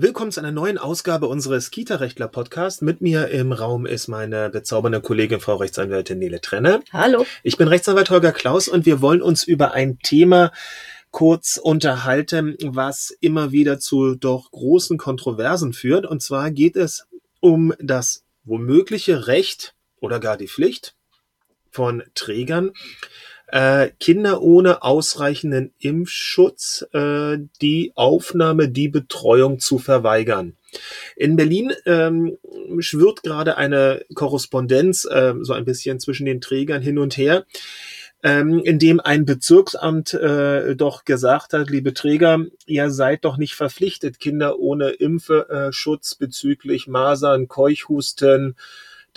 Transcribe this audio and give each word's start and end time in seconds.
Willkommen 0.00 0.30
zu 0.30 0.38
einer 0.38 0.52
neuen 0.52 0.78
Ausgabe 0.78 1.26
unseres 1.26 1.72
Kita-Rechtler-Podcasts. 1.72 2.82
Mit 2.82 3.00
mir 3.00 3.30
im 3.30 3.50
Raum 3.50 3.84
ist 3.84 4.06
meine 4.06 4.48
bezaubernde 4.48 5.00
Kollegin 5.00 5.40
Frau 5.40 5.56
Rechtsanwältin 5.56 6.20
Nele 6.20 6.40
Trenner. 6.40 6.82
Hallo. 6.92 7.26
Ich 7.42 7.56
bin 7.56 7.66
Rechtsanwalt 7.66 8.08
Holger 8.08 8.30
Klaus 8.30 8.68
und 8.68 8.86
wir 8.86 9.00
wollen 9.00 9.20
uns 9.20 9.42
über 9.42 9.72
ein 9.72 9.98
Thema 9.98 10.52
kurz 11.10 11.56
unterhalten, 11.60 12.56
was 12.62 13.10
immer 13.20 13.50
wieder 13.50 13.80
zu 13.80 14.14
doch 14.14 14.52
großen 14.52 14.98
Kontroversen 14.98 15.72
führt. 15.72 16.06
Und 16.06 16.22
zwar 16.22 16.52
geht 16.52 16.76
es 16.76 17.08
um 17.40 17.74
das 17.80 18.24
womögliche 18.44 19.26
Recht 19.26 19.74
oder 19.98 20.20
gar 20.20 20.36
die 20.36 20.46
Pflicht 20.46 20.94
von 21.72 22.04
Trägern, 22.14 22.70
äh, 23.48 23.88
Kinder 23.98 24.42
ohne 24.42 24.82
ausreichenden 24.82 25.72
Impfschutz 25.78 26.86
äh, 26.92 27.38
die 27.62 27.92
Aufnahme, 27.94 28.68
die 28.68 28.88
Betreuung 28.88 29.58
zu 29.58 29.78
verweigern. 29.78 30.56
In 31.16 31.36
Berlin 31.36 31.72
ähm, 31.86 32.36
schwirrt 32.78 33.22
gerade 33.22 33.56
eine 33.56 34.04
Korrespondenz 34.14 35.06
äh, 35.06 35.34
so 35.40 35.54
ein 35.54 35.64
bisschen 35.64 35.98
zwischen 35.98 36.26
den 36.26 36.40
Trägern 36.40 36.82
hin 36.82 36.98
und 36.98 37.16
her, 37.16 37.46
ähm, 38.22 38.58
in 38.58 38.78
dem 38.78 39.00
ein 39.00 39.24
Bezirksamt 39.24 40.12
äh, 40.12 40.76
doch 40.76 41.04
gesagt 41.04 41.54
hat, 41.54 41.70
liebe 41.70 41.94
Träger, 41.94 42.40
ihr 42.66 42.90
seid 42.90 43.24
doch 43.24 43.38
nicht 43.38 43.54
verpflichtet, 43.54 44.20
Kinder 44.20 44.58
ohne 44.58 44.90
Impfschutz 44.90 46.16
bezüglich 46.16 46.86
Masern, 46.86 47.48
Keuchhusten, 47.48 48.56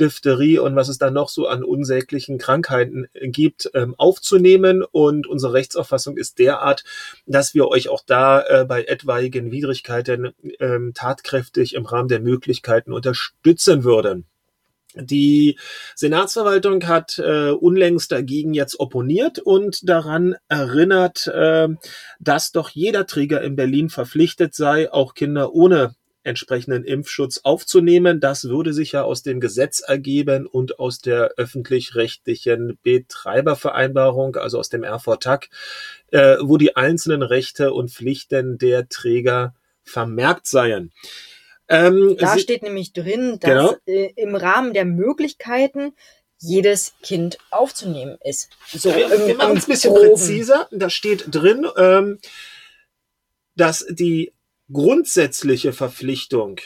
Diphtherie 0.02 0.60
und 0.60 0.76
was 0.76 0.90
es 0.90 0.98
da 0.98 1.12
noch 1.12 1.30
so 1.30 1.48
an 1.48 1.64
unsäglichen 1.64 2.38
Krankheiten 2.38 3.08
gibt, 3.14 3.70
ähm, 3.74 3.96
aufzunehmen. 3.98 4.84
Und 4.84 5.28
unsere 5.28 5.54
Rechtsauffassung 5.54 6.18
ist 6.18 6.40
derart, 6.40 6.84
dass 7.26 7.54
wir 7.54 7.68
euch 7.68 7.88
auch 7.90 8.04
da 8.06 8.42
äh, 8.42 8.66
bei 8.66 8.84
etwaigen 8.84 9.52
Widrigkeiten 9.52 10.34
ähm, 10.60 10.94
tatkräftig 10.94 11.76
im 11.76 11.86
Rahmen 11.86 12.10
der 12.10 12.20
Möglichkeiten 12.20 12.92
unterstützen 12.92 13.84
würden. 13.84 14.26
Die 14.96 15.58
Senatsverwaltung 15.96 16.86
hat 16.86 17.18
äh, 17.18 17.52
unlängst 17.52 18.12
dagegen 18.12 18.54
jetzt 18.54 18.78
opponiert 18.80 19.40
und 19.40 19.88
daran 19.88 20.36
erinnert, 20.50 21.28
äh, 21.28 21.70
dass 22.20 22.52
doch 22.52 22.70
jeder 22.70 23.06
Träger 23.06 23.42
in 23.42 23.56
Berlin 23.56 23.90
verpflichtet 23.90 24.54
sei, 24.54 24.92
auch 24.92 25.14
Kinder 25.14 25.54
ohne 25.54 25.96
entsprechenden 26.24 26.84
Impfschutz 26.84 27.40
aufzunehmen. 27.44 28.20
Das 28.20 28.46
würde 28.46 28.74
sich 28.74 28.92
ja 28.94 29.04
aus 29.04 29.24
dem 29.24 29.40
Gesetz 29.40 29.80
ergeben 29.80 30.46
und 30.46 30.80
aus 30.80 31.00
der 31.00 31.34
öffentlich-rechtlichen 31.38 32.78
Betreibervereinbarung, 32.84 34.36
also 34.36 34.60
aus 34.60 34.70
dem 34.70 34.84
RVTAG, 34.84 35.50
äh, 36.12 36.38
wo 36.42 36.58
die 36.58 36.76
einzelnen 36.76 37.24
Rechte 37.24 37.74
und 37.74 37.92
Pflichten 37.92 38.58
der 38.58 38.88
Träger 38.90 39.56
vermerkt 39.84 40.48
seien. 40.48 40.92
Ähm, 41.68 42.18
da 42.20 42.38
steht 42.38 42.64
nämlich 42.64 42.92
drin, 42.94 43.38
dass 43.40 43.50
genau. 43.50 43.76
äh, 43.86 44.12
im 44.16 44.36
Rahmen 44.36 44.74
der 44.74 44.86
Möglichkeiten 44.86 45.94
jedes 46.38 46.94
Kind 47.02 47.38
aufzunehmen 47.50 48.18
ist. 48.24 48.50
So, 48.68 48.94
wir, 48.94 49.10
wir 49.10 49.36
machen 49.36 49.58
es 49.58 49.68
ein 49.68 49.72
bisschen 49.72 49.94
groben. 49.94 50.10
präziser. 50.10 50.68
Da 50.72 50.90
steht 50.90 51.26
drin, 51.30 51.68
ähm, 51.78 52.20
dass 53.56 53.86
die 53.90 54.34
grundsätzliche 54.72 55.74
Verpflichtung 55.74 56.60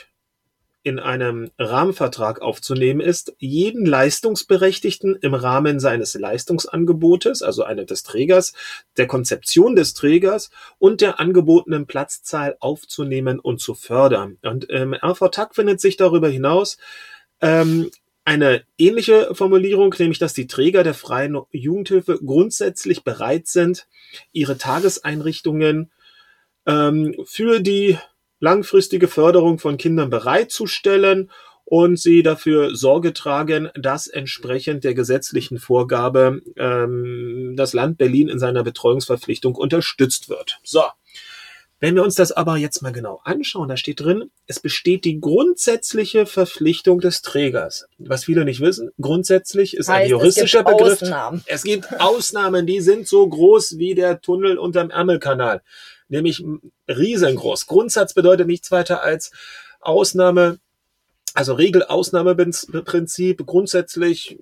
in 0.86 1.00
einem 1.00 1.50
Rahmenvertrag 1.58 2.40
aufzunehmen 2.40 3.00
ist, 3.00 3.34
jeden 3.38 3.84
Leistungsberechtigten 3.86 5.16
im 5.16 5.34
Rahmen 5.34 5.80
seines 5.80 6.14
Leistungsangebotes, 6.14 7.42
also 7.42 7.64
eine 7.64 7.86
des 7.86 8.04
Trägers, 8.04 8.52
der 8.96 9.08
Konzeption 9.08 9.74
des 9.74 9.94
Trägers 9.94 10.50
und 10.78 11.00
der 11.00 11.18
angebotenen 11.18 11.86
Platzzahl 11.86 12.56
aufzunehmen 12.60 13.40
und 13.40 13.60
zu 13.60 13.74
fördern. 13.74 14.38
Und 14.42 14.66
im 14.66 14.94
RV-Tag 14.94 15.56
findet 15.56 15.80
sich 15.80 15.96
darüber 15.96 16.28
hinaus 16.28 16.76
ähm, 17.40 17.90
eine 18.24 18.62
ähnliche 18.78 19.34
Formulierung, 19.34 19.92
nämlich 19.98 20.20
dass 20.20 20.34
die 20.34 20.46
Träger 20.46 20.84
der 20.84 20.94
freien 20.94 21.36
Jugendhilfe 21.50 22.20
grundsätzlich 22.24 23.02
bereit 23.02 23.48
sind, 23.48 23.88
ihre 24.30 24.56
Tageseinrichtungen 24.56 25.90
ähm, 26.66 27.14
für 27.24 27.60
die 27.60 27.98
langfristige 28.40 29.08
Förderung 29.08 29.58
von 29.58 29.76
Kindern 29.76 30.10
bereitzustellen 30.10 31.30
und 31.64 31.98
sie 31.98 32.22
dafür 32.22 32.76
Sorge 32.76 33.12
tragen, 33.12 33.70
dass 33.74 34.06
entsprechend 34.06 34.84
der 34.84 34.94
gesetzlichen 34.94 35.58
Vorgabe 35.58 36.40
ähm, 36.56 37.54
das 37.56 37.72
Land 37.72 37.98
Berlin 37.98 38.28
in 38.28 38.38
seiner 38.38 38.62
Betreuungsverpflichtung 38.62 39.54
unterstützt 39.54 40.28
wird. 40.28 40.60
So. 40.62 40.82
Wenn 41.78 41.94
wir 41.94 42.04
uns 42.04 42.14
das 42.14 42.32
aber 42.32 42.56
jetzt 42.56 42.80
mal 42.80 42.92
genau 42.92 43.20
anschauen, 43.24 43.68
da 43.68 43.76
steht 43.76 44.00
drin, 44.00 44.30
es 44.46 44.60
besteht 44.60 45.04
die 45.04 45.20
grundsätzliche 45.20 46.24
Verpflichtung 46.24 47.00
des 47.00 47.20
Trägers. 47.20 47.86
Was 47.98 48.24
viele 48.24 48.46
nicht 48.46 48.60
wissen, 48.60 48.92
grundsätzlich 48.98 49.76
ist 49.76 49.88
heißt, 49.88 50.04
ein 50.04 50.08
juristischer 50.08 50.60
es 50.60 50.64
Begriff. 50.64 51.02
Ausnahmen. 51.02 51.44
Es 51.44 51.64
gibt 51.64 52.00
Ausnahmen, 52.00 52.66
die 52.66 52.80
sind 52.80 53.06
so 53.06 53.28
groß 53.28 53.76
wie 53.76 53.94
der 53.94 54.22
Tunnel 54.22 54.56
unterm 54.56 54.88
Ärmelkanal 54.88 55.60
nämlich 56.08 56.44
riesengroß. 56.88 57.66
Grundsatz 57.66 58.14
bedeutet 58.14 58.46
nichts 58.46 58.70
weiter 58.70 59.02
als 59.02 59.30
Ausnahme, 59.80 60.58
also 61.34 61.54
Regel-Ausnahmeprinzip. 61.54 63.44
Grundsätzlich 63.46 64.38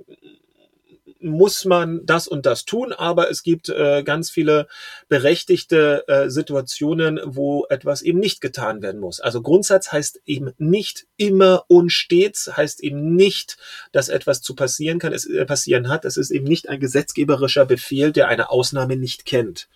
muss 1.25 1.65
man 1.65 2.05
das 2.05 2.29
und 2.29 2.45
das 2.45 2.67
tun, 2.67 2.93
aber 2.93 3.31
es 3.31 3.43
gibt 3.43 3.71
äh, 3.71 4.03
ganz 4.05 4.31
viele 4.31 4.69
berechtigte 5.09 6.05
äh, 6.07 6.29
Situationen, 6.29 7.19
wo 7.25 7.67
etwas 7.71 8.03
eben 8.03 8.19
nicht 8.19 8.43
getan 8.43 8.83
werden 8.83 9.01
muss. 9.01 9.21
Also 9.21 9.41
Grundsatz 9.41 9.91
heißt 9.91 10.21
eben 10.27 10.53
nicht 10.59 11.07
immer 11.17 11.65
und 11.69 11.91
stets, 11.91 12.57
heißt 12.57 12.83
eben 12.83 13.17
nicht, 13.17 13.57
dass 13.93 14.11
etwas 14.11 14.43
zu 14.43 14.55
passieren 14.55 14.99
kann, 14.99 15.15
es 15.15 15.25
äh, 15.25 15.47
passieren 15.47 15.89
hat. 15.89 16.05
Es 16.05 16.19
ist 16.19 16.31
eben 16.31 16.45
nicht 16.45 16.69
ein 16.69 16.79
gesetzgeberischer 16.79 17.65
Befehl, 17.65 18.13
der 18.13 18.29
eine 18.29 18.51
Ausnahme 18.51 18.97
nicht 18.97 19.25
kennt 19.25 19.69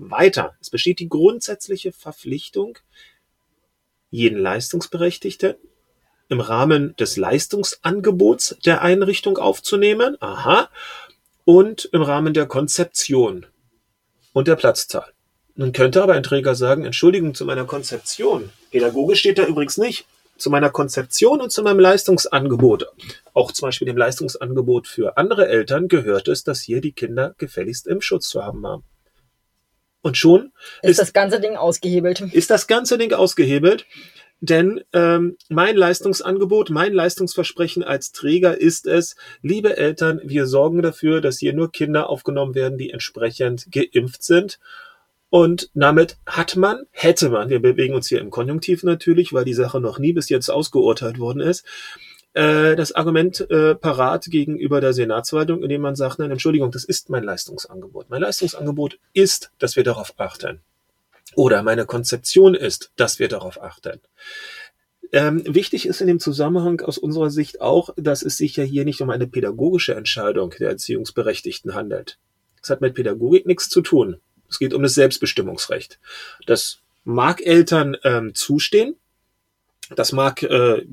weiter. 0.00 0.54
Es 0.60 0.70
besteht 0.70 0.98
die 0.98 1.08
grundsätzliche 1.08 1.92
Verpflichtung, 1.92 2.78
jeden 4.10 4.38
Leistungsberechtigten 4.38 5.54
im 6.28 6.40
Rahmen 6.40 6.96
des 6.96 7.16
Leistungsangebots 7.16 8.56
der 8.64 8.82
Einrichtung 8.82 9.36
aufzunehmen. 9.36 10.16
Aha. 10.20 10.70
Und 11.44 11.86
im 11.92 12.02
Rahmen 12.02 12.32
der 12.32 12.46
Konzeption 12.46 13.46
und 14.32 14.46
der 14.46 14.56
Platzzahl. 14.56 15.12
Nun 15.56 15.72
könnte 15.72 16.02
aber 16.02 16.14
ein 16.14 16.22
Träger 16.22 16.54
sagen, 16.54 16.84
Entschuldigung 16.84 17.34
zu 17.34 17.44
meiner 17.44 17.64
Konzeption. 17.64 18.50
Pädagogisch 18.70 19.20
steht 19.20 19.38
da 19.38 19.44
übrigens 19.44 19.76
nicht. 19.76 20.06
Zu 20.36 20.48
meiner 20.48 20.70
Konzeption 20.70 21.42
und 21.42 21.50
zu 21.50 21.62
meinem 21.62 21.80
Leistungsangebot, 21.80 22.86
auch 23.34 23.52
zum 23.52 23.66
Beispiel 23.66 23.86
dem 23.86 23.98
Leistungsangebot 23.98 24.88
für 24.88 25.18
andere 25.18 25.48
Eltern, 25.48 25.86
gehört 25.88 26.28
es, 26.28 26.44
dass 26.44 26.62
hier 26.62 26.80
die 26.80 26.92
Kinder 26.92 27.34
gefälligst 27.36 27.86
im 27.86 28.00
Schutz 28.00 28.28
zu 28.28 28.42
haben 28.42 28.66
haben. 28.66 28.84
Und 30.02 30.16
schon 30.16 30.52
ist, 30.82 30.92
ist 30.92 31.00
das 31.00 31.12
ganze 31.12 31.40
Ding 31.40 31.56
ausgehebelt. 31.56 32.20
Ist 32.32 32.50
das 32.50 32.66
ganze 32.66 32.96
Ding 32.98 33.12
ausgehebelt. 33.12 33.86
Denn 34.40 34.82
ähm, 34.94 35.36
mein 35.50 35.76
Leistungsangebot, 35.76 36.70
mein 36.70 36.94
Leistungsversprechen 36.94 37.82
als 37.82 38.12
Träger 38.12 38.58
ist 38.58 38.86
es, 38.86 39.16
liebe 39.42 39.76
Eltern, 39.76 40.20
wir 40.24 40.46
sorgen 40.46 40.80
dafür, 40.80 41.20
dass 41.20 41.38
hier 41.38 41.52
nur 41.52 41.70
Kinder 41.70 42.08
aufgenommen 42.08 42.54
werden, 42.54 42.78
die 42.78 42.90
entsprechend 42.90 43.66
geimpft 43.70 44.22
sind. 44.22 44.58
Und 45.28 45.70
damit 45.74 46.16
hat 46.26 46.56
man, 46.56 46.86
hätte 46.90 47.28
man, 47.28 47.50
wir 47.50 47.60
bewegen 47.60 47.94
uns 47.94 48.08
hier 48.08 48.20
im 48.20 48.30
Konjunktiv 48.30 48.82
natürlich, 48.82 49.32
weil 49.34 49.44
die 49.44 49.54
Sache 49.54 49.78
noch 49.78 49.98
nie 49.98 50.14
bis 50.14 50.30
jetzt 50.30 50.48
ausgeurteilt 50.48 51.18
worden 51.18 51.40
ist, 51.40 51.64
äh, 52.34 52.76
das 52.76 52.92
Argument 52.92 53.48
äh, 53.50 53.74
parat 53.74 54.26
gegenüber 54.26 54.80
der 54.80 54.92
Senatsverwaltung, 54.92 55.62
indem 55.62 55.82
man 55.82 55.96
sagt, 55.96 56.18
nein, 56.18 56.30
Entschuldigung, 56.30 56.70
das 56.70 56.84
ist 56.84 57.10
mein 57.10 57.24
Leistungsangebot. 57.24 58.08
Mein 58.08 58.22
Leistungsangebot 58.22 58.98
ist, 59.12 59.50
dass 59.58 59.76
wir 59.76 59.84
darauf 59.84 60.14
achten. 60.18 60.60
Oder 61.36 61.62
meine 61.62 61.86
Konzeption 61.86 62.54
ist, 62.54 62.92
dass 62.96 63.18
wir 63.18 63.28
darauf 63.28 63.62
achten. 63.62 64.00
Ähm, 65.12 65.42
wichtig 65.44 65.86
ist 65.86 66.00
in 66.00 66.06
dem 66.06 66.20
Zusammenhang 66.20 66.80
aus 66.80 66.98
unserer 66.98 67.30
Sicht 67.30 67.60
auch, 67.60 67.90
dass 67.96 68.22
es 68.22 68.36
sich 68.36 68.56
ja 68.56 68.64
hier 68.64 68.84
nicht 68.84 69.00
um 69.00 69.10
eine 69.10 69.26
pädagogische 69.26 69.94
Entscheidung 69.94 70.54
der 70.58 70.70
Erziehungsberechtigten 70.70 71.74
handelt. 71.74 72.18
Es 72.62 72.70
hat 72.70 72.80
mit 72.80 72.94
Pädagogik 72.94 73.46
nichts 73.46 73.68
zu 73.68 73.80
tun. 73.80 74.20
Es 74.48 74.58
geht 74.58 74.74
um 74.74 74.82
das 74.82 74.94
Selbstbestimmungsrecht. 74.94 75.98
Das 76.46 76.80
mag 77.04 77.44
Eltern 77.44 77.96
ähm, 78.04 78.34
zustehen, 78.34 78.96
das 79.96 80.12
mag 80.12 80.42
äh, 80.42 80.86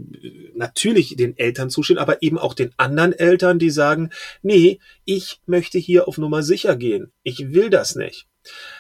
natürlich 0.56 1.16
den 1.16 1.38
Eltern 1.38 1.70
zustehen, 1.70 2.00
aber 2.00 2.22
eben 2.22 2.38
auch 2.38 2.54
den 2.54 2.72
anderen 2.78 3.14
Eltern, 3.14 3.60
die 3.60 3.70
sagen, 3.70 4.12
nee, 4.42 4.80
ich 5.06 5.42
möchte 5.46 5.78
hier 5.78 6.08
auf 6.08 6.18
Nummer 6.18 6.44
sicher 6.44 6.76
gehen. 6.76 7.12
Ich 7.24 7.54
will 7.54 7.70
das 7.70 7.96
nicht. 7.96 8.28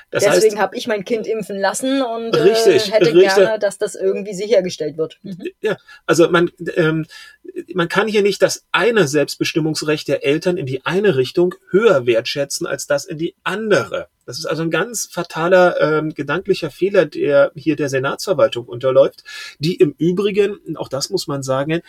Das 0.09 0.23
Deswegen 0.23 0.59
habe 0.59 0.77
ich 0.77 0.87
mein 0.87 1.03
Kind 1.03 1.27
impfen 1.27 1.59
lassen 1.59 2.01
und 2.01 2.33
äh, 2.33 2.41
richtig, 2.41 2.87
äh, 2.87 2.91
hätte 2.91 3.13
richtig. 3.13 3.35
gerne, 3.35 3.59
dass 3.59 3.77
das 3.77 3.95
irgendwie 3.95 4.33
sichergestellt 4.33 4.97
wird. 4.97 5.19
Mhm. 5.21 5.43
Ja, 5.59 5.77
also 6.05 6.29
man, 6.29 6.49
ähm, 6.75 7.05
man 7.73 7.89
kann 7.89 8.07
hier 8.07 8.21
nicht 8.21 8.41
das 8.41 8.65
eine 8.71 9.07
Selbstbestimmungsrecht 9.07 10.07
der 10.07 10.25
Eltern 10.25 10.55
in 10.55 10.65
die 10.65 10.85
eine 10.85 11.17
Richtung 11.17 11.55
höher 11.69 12.05
wertschätzen 12.05 12.65
als 12.65 12.87
das 12.87 13.03
in 13.03 13.17
die 13.17 13.35
andere. 13.43 14.07
Das 14.27 14.37
ist 14.37 14.45
also 14.45 14.61
ein 14.61 14.69
ganz 14.69 15.07
fataler 15.09 15.79
ähm, 15.79 16.13
gedanklicher 16.13 16.69
Fehler, 16.69 17.05
der 17.05 17.53
hier 17.55 17.77
der 17.77 17.87
Senatsverwaltung 17.87 18.65
unterläuft, 18.65 19.23
die 19.57 19.75
im 19.75 19.95
Übrigen, 19.97 20.75
auch 20.75 20.89
das 20.89 21.09
muss 21.09 21.27
man 21.27 21.43
sagen, 21.43 21.81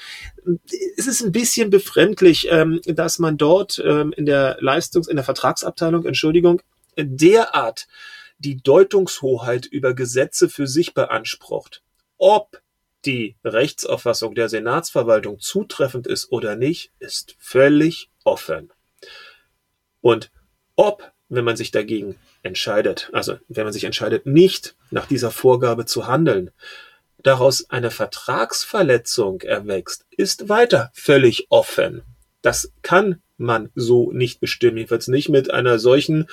es 0.96 1.08
ist 1.08 1.20
ein 1.20 1.32
bisschen 1.32 1.68
befremdlich, 1.68 2.46
ähm, 2.48 2.80
dass 2.86 3.18
man 3.18 3.36
dort 3.36 3.82
ähm, 3.84 4.14
in 4.16 4.24
der 4.24 4.56
Leistungs-, 4.60 5.08
in 5.08 5.16
der 5.16 5.24
Vertragsabteilung, 5.24 6.06
Entschuldigung, 6.06 6.62
derart 6.96 7.88
die 8.38 8.62
Deutungshoheit 8.62 9.66
über 9.66 9.94
Gesetze 9.94 10.48
für 10.48 10.68
sich 10.68 10.94
beansprucht. 10.94 11.82
Ob 12.18 12.62
die 13.04 13.34
Rechtsauffassung 13.44 14.36
der 14.36 14.48
Senatsverwaltung 14.48 15.40
zutreffend 15.40 16.06
ist 16.06 16.30
oder 16.30 16.54
nicht, 16.54 16.92
ist 17.00 17.34
völlig 17.40 18.10
offen. 18.22 18.72
Und 20.00 20.30
ob, 20.76 21.10
wenn 21.28 21.44
man 21.44 21.56
sich 21.56 21.72
dagegen 21.72 22.16
entscheidet, 22.42 23.10
also 23.12 23.36
wenn 23.48 23.64
man 23.64 23.72
sich 23.72 23.84
entscheidet, 23.84 24.26
nicht 24.26 24.76
nach 24.90 25.06
dieser 25.06 25.30
Vorgabe 25.30 25.86
zu 25.86 26.06
handeln, 26.06 26.50
daraus 27.22 27.68
eine 27.70 27.90
Vertragsverletzung 27.90 29.40
erwächst, 29.42 30.06
ist 30.10 30.48
weiter 30.48 30.90
völlig 30.94 31.46
offen. 31.50 32.02
Das 32.42 32.72
kann 32.82 33.22
man 33.36 33.70
so 33.74 34.12
nicht 34.12 34.40
bestimmen, 34.40 34.78
jedenfalls 34.78 35.08
nicht 35.08 35.28
mit 35.28 35.50
einer 35.50 35.78
solchen 35.78 36.26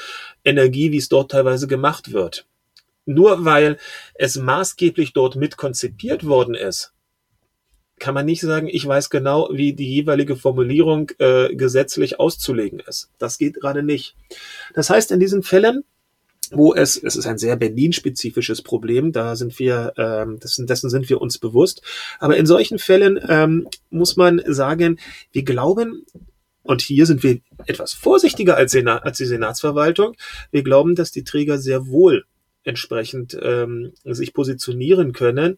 Energie, 0.43 0.91
wie 0.91 0.97
es 0.97 1.09
dort 1.09 1.31
teilweise 1.31 1.67
gemacht 1.67 2.11
wird. 2.11 2.45
Nur 3.05 3.45
weil 3.45 3.77
es 4.15 4.35
maßgeblich 4.35 5.13
dort 5.13 5.35
mit 5.35 5.57
konzipiert 5.57 6.25
worden 6.25 6.55
ist, 6.55 6.93
kann 7.99 8.13
man 8.13 8.25
nicht 8.25 8.41
sagen, 8.41 8.67
ich 8.67 8.85
weiß 8.85 9.09
genau, 9.09 9.49
wie 9.53 9.73
die 9.73 9.89
jeweilige 9.89 10.35
Formulierung 10.35 11.11
äh, 11.19 11.55
gesetzlich 11.55 12.19
auszulegen 12.19 12.79
ist. 12.79 13.09
Das 13.19 13.37
geht 13.37 13.55
gerade 13.61 13.83
nicht. 13.83 14.15
Das 14.73 14.89
heißt, 14.89 15.11
in 15.11 15.19
diesen 15.19 15.43
Fällen, 15.43 15.85
wo 16.53 16.73
es, 16.73 16.97
es 16.97 17.15
ist 17.15 17.27
ein 17.27 17.37
sehr 17.37 17.55
Berlin-spezifisches 17.55 18.61
Problem, 18.61 19.11
da 19.11 19.35
sind 19.35 19.57
wir, 19.59 19.93
ähm, 19.97 20.39
dessen, 20.39 20.67
dessen 20.67 20.89
sind 20.89 21.09
wir 21.09 21.21
uns 21.21 21.37
bewusst. 21.37 21.81
Aber 22.19 22.37
in 22.37 22.45
solchen 22.45 22.79
Fällen 22.79 23.19
ähm, 23.27 23.67
muss 23.89 24.15
man 24.15 24.41
sagen, 24.45 24.99
wir 25.31 25.43
glauben, 25.43 26.05
und 26.63 26.81
hier 26.81 27.05
sind 27.05 27.21
wir 27.21 27.39
etwas 27.67 27.93
vorsichtiger 27.93 28.57
als, 28.57 28.71
Senat, 28.71 29.03
als 29.03 29.17
die 29.17 29.25
Senatsverwaltung. 29.25 30.15
Wir 30.51 30.63
glauben, 30.63 30.95
dass 30.95 31.11
die 31.11 31.23
Träger 31.23 31.59
sehr 31.59 31.87
wohl 31.87 32.25
entsprechend 32.63 33.37
ähm, 33.39 33.93
sich 34.03 34.33
positionieren 34.33 35.13
können. 35.13 35.57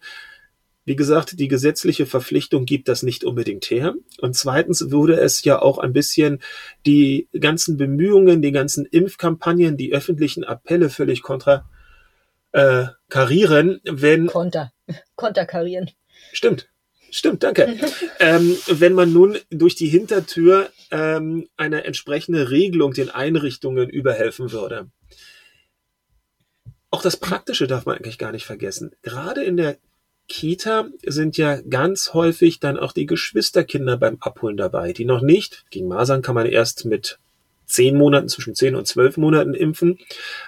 Wie 0.87 0.95
gesagt, 0.95 1.37
die 1.37 1.49
gesetzliche 1.49 2.05
Verpflichtung 2.05 2.63
gibt 2.63 2.87
das 2.87 3.03
nicht 3.03 3.25
unbedingt 3.25 3.65
her. 3.65 3.95
Und 4.21 4.37
zweitens 4.37 4.89
würde 4.89 5.19
es 5.19 5.43
ja 5.43 5.61
auch 5.61 5.79
ein 5.79 5.91
bisschen 5.91 6.39
die 6.85 7.27
ganzen 7.37 7.75
Bemühungen, 7.75 8.41
die 8.41 8.53
ganzen 8.53 8.85
Impfkampagnen, 8.85 9.75
die 9.75 9.91
öffentlichen 9.91 10.45
Appelle 10.45 10.89
völlig 10.89 11.23
kontra 11.23 11.69
äh, 12.53 12.85
karieren, 13.09 13.81
wenn. 13.83 14.27
Konter. 14.27 14.71
Konterkarieren. 15.17 15.91
Stimmt. 16.31 16.69
Stimmt, 17.11 17.43
danke. 17.43 17.77
ähm, 18.21 18.55
wenn 18.67 18.93
man 18.93 19.11
nun 19.11 19.37
durch 19.49 19.75
die 19.75 19.89
Hintertür 19.89 20.69
ähm, 20.91 21.49
eine 21.57 21.83
entsprechende 21.83 22.49
Regelung 22.49 22.93
den 22.93 23.09
Einrichtungen 23.09 23.89
überhelfen 23.89 24.53
würde. 24.53 24.89
Auch 26.91 27.01
das 27.01 27.17
Praktische 27.17 27.67
darf 27.67 27.85
man 27.85 27.97
eigentlich 27.97 28.17
gar 28.17 28.31
nicht 28.31 28.45
vergessen. 28.45 28.95
Gerade 29.01 29.43
in 29.43 29.57
der 29.57 29.77
Kita 30.27 30.89
sind 31.05 31.37
ja 31.37 31.61
ganz 31.61 32.13
häufig 32.13 32.59
dann 32.59 32.77
auch 32.77 32.91
die 32.91 33.05
Geschwisterkinder 33.05 33.97
beim 33.97 34.17
Abholen 34.19 34.57
dabei, 34.57 34.93
die 34.93 35.05
noch 35.05 35.21
nicht, 35.21 35.65
gegen 35.69 35.87
Masern 35.87 36.21
kann 36.21 36.35
man 36.35 36.45
erst 36.45 36.85
mit 36.85 37.17
zehn 37.65 37.97
Monaten, 37.97 38.29
zwischen 38.29 38.55
zehn 38.55 38.75
und 38.75 38.87
zwölf 38.87 39.17
Monaten 39.17 39.53
impfen, 39.53 39.99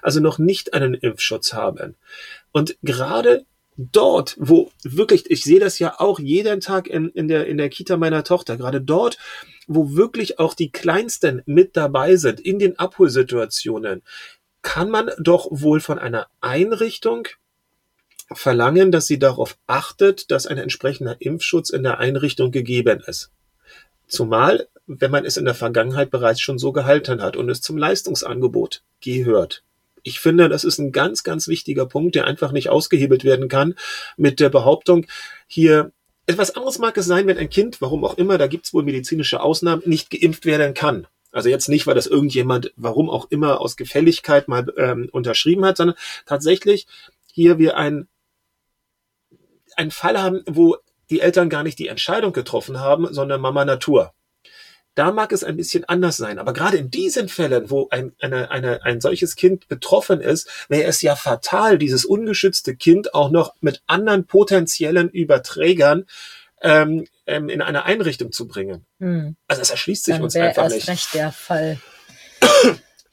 also 0.01 0.19
noch 0.19 0.37
nicht 0.37 0.73
einen 0.73 0.93
Impfschutz 0.93 1.53
haben. 1.53 1.95
Und 2.51 2.77
gerade 2.81 3.45
dort, 3.77 4.35
wo 4.39 4.71
wirklich, 4.83 5.29
ich 5.31 5.43
sehe 5.43 5.59
das 5.59 5.79
ja 5.79 5.99
auch 5.99 6.19
jeden 6.19 6.59
Tag 6.59 6.87
in, 6.87 7.09
in, 7.09 7.27
der, 7.27 7.47
in 7.47 7.57
der 7.57 7.69
Kita 7.69 7.95
meiner 7.95 8.23
Tochter, 8.23 8.57
gerade 8.57 8.81
dort, 8.81 9.17
wo 9.67 9.95
wirklich 9.95 10.39
auch 10.39 10.53
die 10.53 10.71
Kleinsten 10.71 11.41
mit 11.45 11.77
dabei 11.77 12.17
sind 12.17 12.39
in 12.39 12.59
den 12.59 12.77
Abholsituationen, 12.77 14.01
kann 14.61 14.89
man 14.89 15.11
doch 15.19 15.47
wohl 15.51 15.79
von 15.79 15.99
einer 15.99 16.27
Einrichtung 16.41 17.27
verlangen, 18.31 18.91
dass 18.91 19.07
sie 19.07 19.19
darauf 19.19 19.57
achtet, 19.67 20.31
dass 20.31 20.47
ein 20.47 20.57
entsprechender 20.57 21.17
Impfschutz 21.19 21.69
in 21.69 21.83
der 21.83 21.99
Einrichtung 21.99 22.51
gegeben 22.51 23.01
ist. 23.05 23.31
Zumal, 24.07 24.67
wenn 24.87 25.11
man 25.11 25.25
es 25.25 25.37
in 25.37 25.45
der 25.45 25.55
Vergangenheit 25.55 26.09
bereits 26.09 26.41
schon 26.41 26.57
so 26.57 26.71
gehalten 26.71 27.21
hat 27.21 27.35
und 27.35 27.49
es 27.49 27.61
zum 27.61 27.77
Leistungsangebot 27.77 28.81
gehört. 29.01 29.63
Ich 30.03 30.19
finde, 30.19 30.49
das 30.49 30.63
ist 30.63 30.79
ein 30.79 30.91
ganz, 30.91 31.23
ganz 31.23 31.47
wichtiger 31.47 31.85
Punkt, 31.85 32.15
der 32.15 32.25
einfach 32.25 32.51
nicht 32.51 32.69
ausgehebelt 32.69 33.23
werden 33.23 33.49
kann 33.49 33.75
mit 34.17 34.39
der 34.39 34.49
Behauptung, 34.49 35.05
hier 35.47 35.91
etwas 36.25 36.55
anderes 36.55 36.77
mag 36.77 36.95
es 36.95 37.07
sein, 37.07 37.25
wenn 37.25 37.39
ein 37.39 37.49
Kind, 37.49 37.81
warum 37.81 38.05
auch 38.05 38.15
immer, 38.17 38.37
da 38.37 38.45
gibt 38.45 38.67
es 38.67 38.73
wohl 38.73 38.83
medizinische 38.83 39.41
Ausnahmen, 39.41 39.81
nicht 39.85 40.11
geimpft 40.11 40.45
werden 40.45 40.75
kann. 40.75 41.07
Also 41.31 41.49
jetzt 41.49 41.69
nicht, 41.69 41.87
weil 41.87 41.95
das 41.95 42.05
irgendjemand, 42.05 42.71
warum 42.75 43.09
auch 43.09 43.31
immer, 43.31 43.59
aus 43.61 43.77
Gefälligkeit 43.77 44.47
mal 44.47 44.71
ähm, 44.77 45.09
unterschrieben 45.11 45.65
hat, 45.65 45.77
sondern 45.77 45.97
tatsächlich 46.27 46.85
hier 47.33 47.57
wir 47.57 47.77
ein 47.77 48.07
einen 49.79 49.91
Fall 49.91 50.21
haben, 50.21 50.43
wo 50.45 50.77
die 51.09 51.21
Eltern 51.21 51.49
gar 51.49 51.63
nicht 51.63 51.79
die 51.79 51.87
Entscheidung 51.87 52.33
getroffen 52.33 52.79
haben, 52.79 53.11
sondern 53.13 53.41
Mama 53.41 53.65
Natur. 53.65 54.13
Da 54.95 55.11
mag 55.11 55.31
es 55.31 55.43
ein 55.43 55.55
bisschen 55.55 55.85
anders 55.85 56.17
sein. 56.17 56.39
Aber 56.39 56.51
gerade 56.53 56.77
in 56.77 56.91
diesen 56.91 57.29
Fällen, 57.29 57.69
wo 57.69 57.87
ein, 57.89 58.13
eine, 58.19 58.51
eine, 58.51 58.83
ein 58.83 59.01
solches 59.01 59.35
Kind 59.35 59.67
betroffen 59.67 60.19
ist, 60.19 60.49
wäre 60.67 60.83
es 60.83 61.01
ja 61.01 61.15
fatal, 61.15 61.77
dieses 61.77 62.05
ungeschützte 62.05 62.75
Kind 62.75 63.13
auch 63.13 63.31
noch 63.31 63.53
mit 63.61 63.81
anderen 63.87 64.25
potenziellen 64.25 65.09
Überträgern 65.09 66.05
ähm, 66.61 67.05
ähm, 67.25 67.47
in 67.49 67.61
eine 67.61 67.85
Einrichtung 67.85 68.31
zu 68.31 68.47
bringen. 68.47 68.85
Hm. 68.99 69.37
Also 69.47 69.61
es 69.61 69.69
erschließt 69.69 70.05
sich 70.05 70.15
Dann 70.15 70.23
uns 70.23 70.35
einfach 70.35 70.63
erst 70.63 70.75
nicht. 70.75 70.87
recht 70.89 71.13
der 71.13 71.31
Fall 71.31 71.79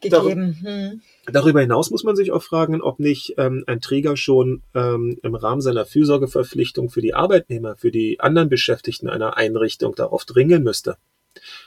gegeben. 0.01 0.57
Hm. 0.63 1.01
Darüber 1.27 1.61
hinaus 1.61 1.91
muss 1.91 2.05
man 2.05 2.17
sich 2.17 2.33
auch 2.33 2.43
fragen, 2.43 2.81
ob 2.83 3.01
nicht 3.01 3.35
ähm, 3.39 3.65
ein 3.67 3.81
Träger 3.81 4.17
schon 4.17 4.63
ähm, 4.75 5.19
im 5.23 5.35
Rahmen 5.35 5.61
seiner 5.61 5.85
Fürsorgeverpflichtung 5.85 6.91
für 6.91 7.01
die 7.01 7.15
Arbeitnehmer, 7.15 7.77
für 7.77 7.91
die 7.91 8.21
anderen 8.21 8.49
Beschäftigten 8.49 9.09
einer 9.09 9.37
Einrichtung 9.37 9.95
darauf 9.95 10.25
dringen 10.25 10.63
müsste. 10.63 10.97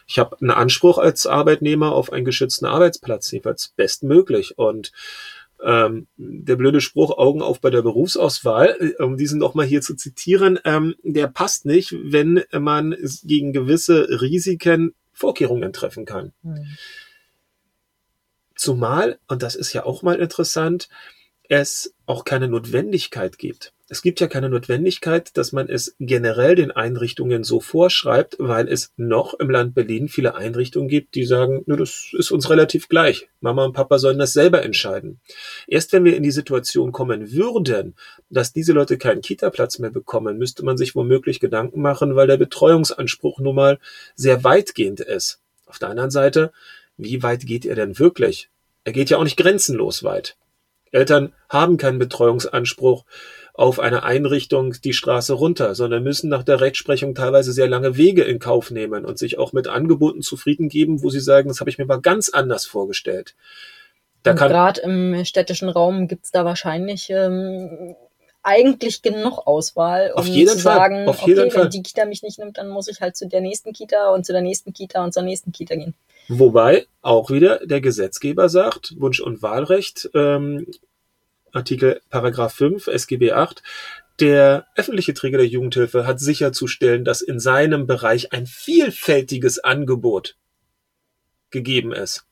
Ich 0.08 0.18
habe 0.20 0.38
einen 0.42 0.52
Anspruch 0.52 0.98
als 0.98 1.28
Arbeitnehmer 1.28 1.92
auf 1.92 2.12
einen 2.12 2.26
geschützten 2.26 2.66
Arbeitsplatz, 2.66 3.32
jedenfalls 3.32 3.74
bestmöglich. 3.76 4.58
Und 4.58 4.92
ähm, 5.64 6.08
der 6.18 6.56
blöde 6.56 6.82
Spruch 6.82 7.18
Augen 7.18 7.42
auf 7.42 7.60
bei 7.60 7.70
der 7.70 7.82
Berufsauswahl, 7.82 8.96
äh, 8.98 9.04
um 9.04 9.18
diesen 9.18 9.40
nochmal 9.40 9.66
hier 9.66 9.82
zu 9.82 9.96
zitieren, 9.96 10.60
ähm, 10.64 10.96
der 11.04 11.28
passt 11.28 11.66
nicht, 11.66 11.94
wenn 12.02 12.44
man 12.58 12.96
gegen 13.24 13.54
gewisse 13.54 14.22
Risiken 14.22 14.94
Vorkehrungen 15.12 15.74
treffen 15.74 16.06
kann. 16.06 16.32
Mhm. 16.44 16.66
Zumal, 18.60 19.20
und 19.30 19.42
das 19.42 19.56
ist 19.56 19.72
ja 19.72 19.86
auch 19.86 20.02
mal 20.02 20.20
interessant, 20.20 20.90
es 21.48 21.94
auch 22.06 22.26
keine 22.26 22.50
Notwendigkeit 22.50 23.38
gibt. 23.38 23.72
Es 23.88 24.02
gibt 24.02 24.20
ja 24.20 24.28
keine 24.28 24.50
Notwendigkeit, 24.50 25.38
dass 25.38 25.54
man 25.54 25.70
es 25.70 25.96
generell 25.98 26.56
den 26.56 26.72
Einrichtungen 26.72 27.46
so 27.46 27.62
vorschreibt, 27.62 28.36
weil 28.38 28.68
es 28.68 28.92
noch 28.98 29.34
im 29.36 29.50
Land 29.50 29.76
Berlin 29.76 30.10
viele 30.10 30.36
Einrichtungen 30.36 30.90
gibt, 30.90 31.16
die 31.16 31.24
sagen, 31.24 31.64
nur 31.68 31.78
das 31.78 32.12
ist 32.12 32.32
uns 32.32 32.50
relativ 32.50 32.90
gleich. 32.90 33.30
Mama 33.40 33.64
und 33.64 33.72
Papa 33.72 33.98
sollen 33.98 34.20
das 34.20 34.34
selber 34.34 34.62
entscheiden. 34.62 35.22
Erst 35.66 35.94
wenn 35.94 36.04
wir 36.04 36.18
in 36.18 36.24
die 36.24 36.32
Situation 36.32 36.92
kommen 36.92 37.32
würden, 37.32 37.96
dass 38.30 38.52
diese 38.52 38.74
Leute 38.74 38.98
keinen 38.98 39.22
Kita-Platz 39.22 39.80
mehr 39.80 39.90
bekommen, 39.90 40.38
müsste 40.38 40.66
man 40.66 40.76
sich 40.76 40.96
womöglich 40.96 41.40
Gedanken 41.40 41.82
machen, 41.82 42.18
weil 42.18 42.28
der 42.28 42.36
Betreuungsanspruch 42.36 43.40
nun 43.40 43.56
mal 43.56 43.80
sehr 44.16 44.44
weitgehend 44.44 45.00
ist. 45.00 45.40
Auf 45.66 45.80
der 45.80 45.90
anderen 45.90 46.12
Seite 46.12 46.52
wie 47.00 47.24
weit 47.24 47.46
geht 47.46 47.66
er 47.66 47.76
denn 47.76 47.98
wirklich? 47.98 48.50
Er 48.84 48.92
geht 48.92 49.10
ja 49.10 49.18
auch 49.18 49.24
nicht 49.24 49.38
grenzenlos 49.38 50.04
weit. 50.04 50.38
Eltern 50.92 51.34
haben 51.50 51.78
keinen 51.78 52.00
Betreuungsanspruch 52.00 53.06
auf 53.54 53.80
eine 53.80 54.04
Einrichtung 54.04 54.74
die 54.84 54.94
Straße 54.94 55.34
runter, 55.34 55.76
sondern 55.76 56.04
müssen 56.04 56.30
nach 56.30 56.44
der 56.44 56.62
Rechtsprechung 56.62 57.16
teilweise 57.16 57.52
sehr 57.52 57.68
lange 57.68 57.98
Wege 57.98 58.24
in 58.24 58.40
Kauf 58.40 58.72
nehmen 58.72 59.06
und 59.06 59.18
sich 59.18 59.38
auch 59.38 59.54
mit 59.54 59.68
Angeboten 59.68 60.22
zufrieden 60.22 60.70
geben, 60.70 61.04
wo 61.04 61.10
sie 61.10 61.20
sagen, 61.20 61.50
das 61.50 61.60
habe 61.60 61.70
ich 61.70 61.78
mir 61.78 61.86
mal 61.86 62.02
ganz 62.02 62.30
anders 62.30 62.66
vorgestellt. 62.66 63.36
Da 64.24 64.34
Gerade 64.34 64.82
im 64.82 65.24
städtischen 65.26 65.70
Raum 65.70 66.08
gibt's 66.08 66.32
da 66.32 66.44
wahrscheinlich 66.44 67.10
ähm, 67.10 67.96
eigentlich 68.44 69.02
genug 69.02 69.40
Auswahl, 69.46 70.14
um 70.16 70.24
zu 70.24 70.58
sagen, 70.58 71.08
Auf 71.08 71.22
okay, 71.22 71.36
wenn 71.36 71.52
Fall. 71.52 71.70
die 71.70 71.84
Kita 71.84 72.06
mich 72.06 72.24
nicht 72.24 72.40
nimmt, 72.40 72.58
dann 72.58 72.70
muss 72.70 72.88
ich 72.88 73.02
halt 73.02 73.16
zu 73.16 73.28
der 73.28 73.42
nächsten 73.42 73.74
Kita 73.74 74.14
und 74.14 74.26
zu 74.26 74.32
der 74.32 74.42
nächsten 74.42 74.74
Kita 74.74 75.04
und 75.04 75.14
zur 75.14 75.24
nächsten 75.24 75.52
Kita 75.52 75.76
gehen. 75.76 75.94
Wobei 76.30 76.86
auch 77.02 77.32
wieder 77.32 77.66
der 77.66 77.82
Gesetzgeber 77.82 78.50
sagt, 78.50 78.96
Wunsch- 78.98 79.20
und 79.20 79.42
Wahlrecht, 79.42 80.10
ähm, 80.14 80.68
Artikel 81.52 82.02
Paragraph 82.10 82.54
5 82.54 82.88
SGB 82.88 83.32
8, 83.32 83.64
der 84.20 84.68
öffentliche 84.76 85.14
Träger 85.14 85.40
der 85.40 85.48
Jugendhilfe 85.48 86.06
hat 86.06 86.20
sicherzustellen, 86.20 87.04
dass 87.04 87.22
in 87.22 87.40
seinem 87.40 87.88
Bereich 87.88 88.32
ein 88.32 88.46
vielfältiges 88.46 89.60
Angebot 89.60 90.36
gegeben 91.50 91.94
ist. 91.94 92.26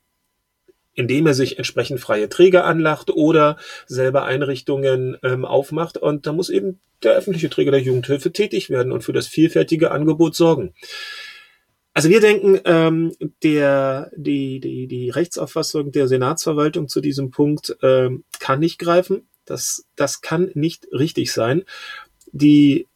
Indem 0.98 1.28
er 1.28 1.36
sich 1.36 1.58
entsprechend 1.58 2.00
freie 2.02 2.28
Träger 2.28 2.66
anlacht 2.66 3.12
oder 3.12 3.56
selber 3.86 4.26
Einrichtungen 4.26 5.16
ähm, 5.24 5.46
aufmacht. 5.46 5.98
Und 5.98 6.26
da 6.26 6.34
muss 6.34 6.50
eben 6.50 6.80
der 7.04 7.14
öffentliche 7.14 7.50
Träger 7.50 7.72
der 7.72 7.82
Jugendhilfe 7.82 8.32
tätig 8.32 8.70
werden 8.70 8.92
und 8.92 9.04
für 9.04 9.14
das 9.14 9.28
vielfältige 9.28 9.92
Angebot 9.92 10.36
sorgen. 10.36 10.74
Also 11.94 12.10
wir 12.10 12.20
denken, 12.20 12.60
ähm, 12.66 13.14
der, 13.44 14.12
die, 14.16 14.60
die, 14.60 14.88
die 14.88 15.10
Rechtsauffassung 15.12 15.92
der 15.92 16.08
Senatsverwaltung 16.08 16.88
zu 16.88 17.00
diesem 17.00 17.30
Punkt 17.30 17.78
ähm, 17.84 18.24
kann 18.40 18.60
nicht 18.60 18.80
greifen. 18.80 19.30
Das, 19.46 19.86
das 19.96 20.22
kann 20.22 20.50
nicht 20.56 20.88
richtig 20.92 21.32
sein. 21.32 21.64
Die 22.32 22.88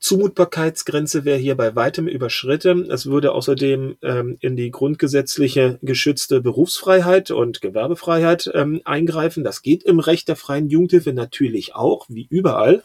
Zumutbarkeitsgrenze 0.00 1.26
wäre 1.26 1.38
hier 1.38 1.56
bei 1.56 1.76
weitem 1.76 2.08
überschritten. 2.08 2.90
Es 2.90 3.04
würde 3.04 3.32
außerdem 3.32 3.98
ähm, 4.00 4.38
in 4.40 4.56
die 4.56 4.70
grundgesetzliche 4.70 5.78
geschützte 5.82 6.40
Berufsfreiheit 6.40 7.30
und 7.30 7.60
Gewerbefreiheit 7.60 8.50
ähm, 8.54 8.80
eingreifen. 8.84 9.44
Das 9.44 9.60
geht 9.60 9.82
im 9.82 10.00
Recht 10.00 10.28
der 10.28 10.36
freien 10.36 10.70
Jugendhilfe 10.70 11.12
natürlich 11.12 11.74
auch, 11.74 12.06
wie 12.08 12.26
überall. 12.30 12.82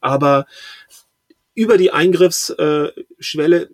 Aber 0.00 0.46
über 1.54 1.78
die 1.78 1.90
Eingriffsschwelle 1.90 3.70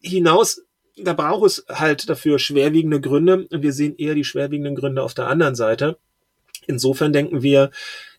hinaus, 0.00 0.62
da 0.96 1.12
braucht 1.12 1.46
es 1.46 1.66
halt 1.68 2.08
dafür 2.08 2.38
schwerwiegende 2.38 3.02
Gründe. 3.02 3.46
Und 3.50 3.62
wir 3.62 3.74
sehen 3.74 3.94
eher 3.98 4.14
die 4.14 4.24
schwerwiegenden 4.24 4.74
Gründe 4.74 5.02
auf 5.02 5.12
der 5.12 5.28
anderen 5.28 5.54
Seite. 5.54 5.98
Insofern 6.66 7.12
denken 7.12 7.42
wir, 7.42 7.70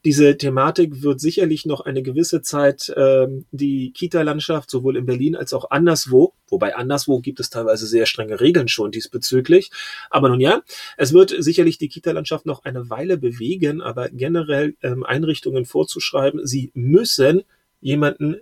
diese 0.05 0.37
Thematik 0.37 1.01
wird 1.01 1.21
sicherlich 1.21 1.65
noch 1.65 1.81
eine 1.81 2.03
gewisse 2.03 2.41
Zeit 2.41 2.93
ähm, 2.97 3.45
die 3.51 3.91
Kita-Landschaft 3.91 4.69
sowohl 4.69 4.97
in 4.97 5.05
Berlin 5.05 5.35
als 5.35 5.53
auch 5.53 5.71
anderswo, 5.71 6.33
wobei 6.49 6.75
anderswo 6.75 7.19
gibt 7.19 7.39
es 7.39 7.49
teilweise 7.49 7.87
sehr 7.87 8.05
strenge 8.05 8.41
Regeln 8.41 8.67
schon 8.67 8.91
diesbezüglich. 8.91 9.71
Aber 10.09 10.27
nun 10.27 10.41
ja, 10.41 10.61
es 10.97 11.13
wird 11.13 11.33
sicherlich 11.37 11.77
die 11.77 11.87
Kita-Landschaft 11.87 12.45
noch 12.45 12.65
eine 12.65 12.89
Weile 12.89 13.17
bewegen, 13.17 13.81
aber 13.81 14.09
generell 14.09 14.75
ähm, 14.81 15.05
Einrichtungen 15.05 15.65
vorzuschreiben, 15.65 16.45
sie 16.45 16.71
müssen 16.73 17.43
jemanden 17.79 18.41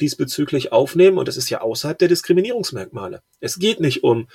diesbezüglich 0.00 0.72
aufnehmen 0.72 1.18
und 1.18 1.28
das 1.28 1.36
ist 1.36 1.50
ja 1.50 1.60
außerhalb 1.60 1.98
der 1.98 2.08
Diskriminierungsmerkmale. 2.08 3.22
Es 3.40 3.58
geht 3.58 3.80
nicht 3.80 4.04
um 4.04 4.28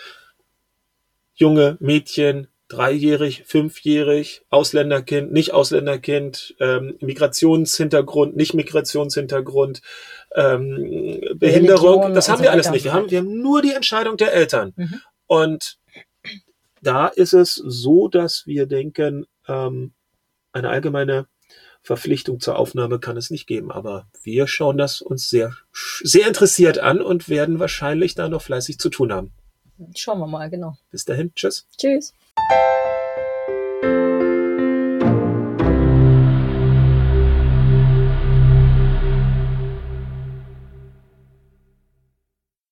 junge 1.34 1.78
Mädchen, 1.80 2.48
dreijährig, 2.74 3.44
fünfjährig, 3.46 4.44
Ausländerkind, 4.50 5.32
nicht 5.32 5.54
Ausländerkind, 5.54 6.56
ähm, 6.60 6.98
Migrationshintergrund, 7.02 8.36
nicht 8.36 8.54
Migrationshintergrund, 8.54 9.82
ähm, 10.36 11.22
Behinderung. 11.36 12.00
Religion, 12.00 12.14
das 12.14 12.30
haben 12.30 12.42
wir 12.42 12.52
alles 12.52 12.70
nicht. 12.72 12.84
Wir 12.84 12.94
haben, 12.94 13.10
wir 13.10 13.20
haben 13.20 13.42
nur 13.42 13.62
die 13.62 13.74
Entscheidung 13.74 14.18
der 14.18 14.34
Eltern. 14.34 14.74
Mhm. 14.76 15.02
Und 15.28 15.78
da 16.82 17.08
ist 17.08 17.34
es 17.34 17.54
so, 17.56 18.08
dass 18.08 18.46
wir 18.46 18.66
denken, 18.66 19.26
ähm, 19.48 19.94
eine 20.52 20.70
allgemeine 20.70 21.28
Verpflichtung 21.82 22.40
zur 22.40 22.58
Aufnahme 22.58 23.00
kann 23.00 23.18
es 23.18 23.30
nicht 23.30 23.46
geben. 23.46 23.72
Aber 23.72 24.08
wir 24.24 24.48
schauen 24.48 24.78
das 24.78 25.02
uns 25.02 25.30
sehr, 25.30 25.54
sehr 26.02 26.28
interessiert 26.28 26.80
an 26.80 27.02
und 27.02 27.30
werden 27.30 27.60
wahrscheinlich 27.60 28.16
da 28.16 28.30
noch 28.30 28.42
fleißig 28.42 28.80
zu 28.80 28.90
tun 28.90 29.12
haben. 29.12 29.32
Schauen 29.96 30.20
wir 30.20 30.28
mal, 30.28 30.50
genau. 30.50 30.78
Bis 30.92 31.06
dahin, 31.06 31.34
tschüss. 31.36 31.68
Tschüss. 31.78 32.14
thank 32.54 32.78
you 32.78 32.83